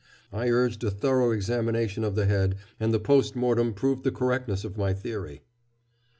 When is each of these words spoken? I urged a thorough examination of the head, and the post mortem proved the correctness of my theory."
I 0.33 0.49
urged 0.49 0.83
a 0.83 0.89
thorough 0.89 1.29
examination 1.29 2.03
of 2.03 2.15
the 2.15 2.25
head, 2.25 2.55
and 2.79 2.91
the 2.91 2.99
post 2.99 3.35
mortem 3.35 3.71
proved 3.71 4.03
the 4.03 4.09
correctness 4.11 4.63
of 4.63 4.75
my 4.75 4.93
theory." 4.95 5.43